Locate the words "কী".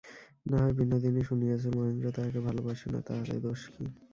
3.73-3.85